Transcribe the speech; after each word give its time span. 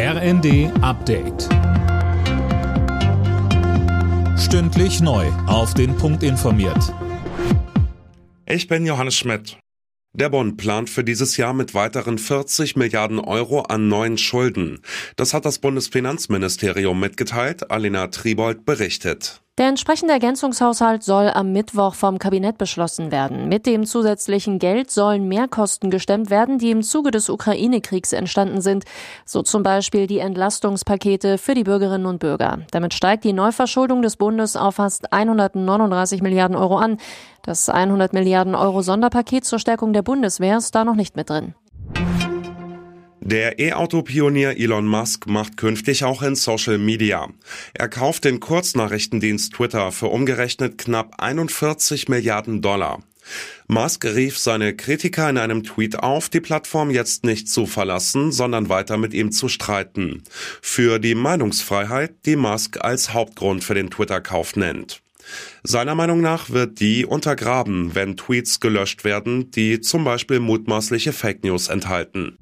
RND 0.00 0.70
Update. 0.80 1.48
Stündlich 4.38 5.00
neu. 5.00 5.26
Auf 5.48 5.74
den 5.74 5.96
Punkt 5.96 6.22
informiert. 6.22 6.94
Ich 8.46 8.68
bin 8.68 8.86
Johannes 8.86 9.16
Schmidt. 9.16 9.58
Der 10.12 10.28
Bund 10.28 10.56
plant 10.56 10.88
für 10.88 11.02
dieses 11.02 11.36
Jahr 11.36 11.52
mit 11.52 11.74
weiteren 11.74 12.18
40 12.18 12.76
Milliarden 12.76 13.18
Euro 13.18 13.62
an 13.62 13.88
neuen 13.88 14.18
Schulden. 14.18 14.82
Das 15.16 15.34
hat 15.34 15.44
das 15.44 15.58
Bundesfinanzministerium 15.58 17.00
mitgeteilt. 17.00 17.72
Alina 17.72 18.06
Tribold 18.06 18.64
berichtet. 18.64 19.42
Der 19.58 19.66
entsprechende 19.66 20.14
Ergänzungshaushalt 20.14 21.02
soll 21.02 21.30
am 21.30 21.50
Mittwoch 21.50 21.94
vom 21.96 22.20
Kabinett 22.20 22.58
beschlossen 22.58 23.10
werden. 23.10 23.48
Mit 23.48 23.66
dem 23.66 23.86
zusätzlichen 23.86 24.60
Geld 24.60 24.88
sollen 24.92 25.26
Mehrkosten 25.26 25.90
gestemmt 25.90 26.30
werden, 26.30 26.58
die 26.58 26.70
im 26.70 26.84
Zuge 26.84 27.10
des 27.10 27.28
Ukraine-Kriegs 27.28 28.12
entstanden 28.12 28.60
sind. 28.60 28.84
So 29.24 29.42
zum 29.42 29.64
Beispiel 29.64 30.06
die 30.06 30.20
Entlastungspakete 30.20 31.38
für 31.38 31.54
die 31.54 31.64
Bürgerinnen 31.64 32.06
und 32.06 32.20
Bürger. 32.20 32.60
Damit 32.70 32.94
steigt 32.94 33.24
die 33.24 33.32
Neuverschuldung 33.32 34.00
des 34.00 34.14
Bundes 34.14 34.54
auf 34.54 34.76
fast 34.76 35.12
139 35.12 36.22
Milliarden 36.22 36.56
Euro 36.56 36.76
an. 36.76 36.98
Das 37.42 37.68
100 37.68 38.12
Milliarden 38.12 38.54
Euro 38.54 38.82
Sonderpaket 38.82 39.44
zur 39.44 39.58
Stärkung 39.58 39.92
der 39.92 40.02
Bundeswehr 40.02 40.58
ist 40.58 40.72
da 40.76 40.84
noch 40.84 40.94
nicht 40.94 41.16
mit 41.16 41.30
drin. 41.30 41.54
Der 43.30 43.58
E-Auto-Pionier 43.58 44.58
Elon 44.58 44.86
Musk 44.86 45.26
macht 45.26 45.58
künftig 45.58 46.02
auch 46.02 46.22
in 46.22 46.34
Social 46.34 46.78
Media. 46.78 47.28
Er 47.74 47.90
kauft 47.90 48.24
den 48.24 48.40
Kurznachrichtendienst 48.40 49.52
Twitter 49.52 49.92
für 49.92 50.06
umgerechnet 50.06 50.78
knapp 50.78 51.16
41 51.18 52.08
Milliarden 52.08 52.62
Dollar. 52.62 53.02
Musk 53.66 54.06
rief 54.06 54.38
seine 54.38 54.74
Kritiker 54.74 55.28
in 55.28 55.36
einem 55.36 55.62
Tweet 55.62 55.98
auf, 55.98 56.30
die 56.30 56.40
Plattform 56.40 56.90
jetzt 56.90 57.24
nicht 57.24 57.50
zu 57.50 57.66
verlassen, 57.66 58.32
sondern 58.32 58.70
weiter 58.70 58.96
mit 58.96 59.12
ihm 59.12 59.30
zu 59.30 59.50
streiten. 59.50 60.22
Für 60.62 60.98
die 60.98 61.14
Meinungsfreiheit, 61.14 62.24
die 62.24 62.36
Musk 62.36 62.82
als 62.82 63.12
Hauptgrund 63.12 63.62
für 63.62 63.74
den 63.74 63.90
Twitter-Kauf 63.90 64.56
nennt. 64.56 65.02
Seiner 65.62 65.94
Meinung 65.94 66.22
nach 66.22 66.48
wird 66.48 66.80
die 66.80 67.04
untergraben, 67.04 67.94
wenn 67.94 68.16
Tweets 68.16 68.60
gelöscht 68.60 69.04
werden, 69.04 69.50
die 69.50 69.82
zum 69.82 70.02
Beispiel 70.04 70.40
mutmaßliche 70.40 71.12
Fake 71.12 71.44
News 71.44 71.68
enthalten. 71.68 72.38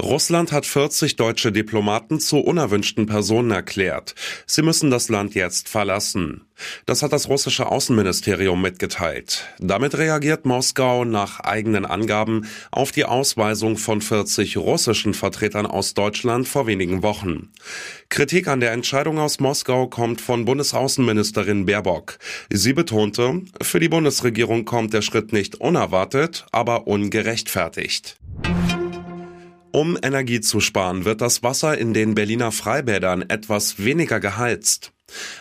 Russland 0.00 0.52
hat 0.52 0.64
40 0.64 1.16
deutsche 1.16 1.50
Diplomaten 1.50 2.20
zu 2.20 2.38
unerwünschten 2.38 3.06
Personen 3.06 3.50
erklärt. 3.50 4.14
Sie 4.46 4.62
müssen 4.62 4.90
das 4.90 5.08
Land 5.08 5.34
jetzt 5.34 5.68
verlassen. 5.68 6.42
Das 6.86 7.02
hat 7.02 7.12
das 7.12 7.28
russische 7.28 7.66
Außenministerium 7.66 8.62
mitgeteilt. 8.62 9.46
Damit 9.58 9.98
reagiert 9.98 10.46
Moskau 10.46 11.04
nach 11.04 11.40
eigenen 11.40 11.84
Angaben 11.84 12.46
auf 12.70 12.92
die 12.92 13.04
Ausweisung 13.04 13.76
von 13.76 14.00
40 14.00 14.56
russischen 14.56 15.14
Vertretern 15.14 15.66
aus 15.66 15.94
Deutschland 15.94 16.46
vor 16.46 16.68
wenigen 16.68 17.02
Wochen. 17.02 17.50
Kritik 18.08 18.46
an 18.46 18.60
der 18.60 18.72
Entscheidung 18.72 19.18
aus 19.18 19.40
Moskau 19.40 19.88
kommt 19.88 20.20
von 20.20 20.44
Bundesaußenministerin 20.44 21.66
Baerbock. 21.66 22.18
Sie 22.50 22.72
betonte, 22.72 23.42
für 23.60 23.80
die 23.80 23.88
Bundesregierung 23.88 24.64
kommt 24.64 24.94
der 24.94 25.02
Schritt 25.02 25.32
nicht 25.32 25.56
unerwartet, 25.56 26.46
aber 26.52 26.86
ungerechtfertigt. 26.86 28.16
Um 29.78 29.96
Energie 30.02 30.40
zu 30.40 30.58
sparen, 30.58 31.04
wird 31.04 31.20
das 31.20 31.44
Wasser 31.44 31.78
in 31.78 31.94
den 31.94 32.16
Berliner 32.16 32.50
Freibädern 32.50 33.22
etwas 33.22 33.78
weniger 33.78 34.18
geheizt. 34.18 34.90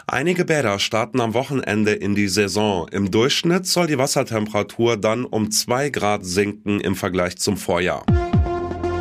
Einige 0.05 0.45
Bäder 0.45 0.77
starten 0.77 1.21
am 1.21 1.33
Wochenende 1.33 1.93
in 1.93 2.13
die 2.13 2.27
Saison. 2.27 2.87
Im 2.91 3.09
Durchschnitt 3.09 3.65
soll 3.65 3.87
die 3.87 3.97
Wassertemperatur 3.97 4.95
dann 4.95 5.25
um 5.25 5.49
zwei 5.49 5.89
Grad 5.89 6.23
sinken 6.23 6.79
im 6.79 6.95
Vergleich 6.95 7.37
zum 7.37 7.57
Vorjahr. 7.57 8.05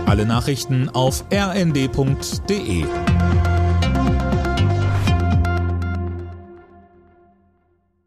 Alle 0.07 0.25
Nachrichten 0.25 0.89
auf 0.89 1.27
rnd.de 1.31 2.87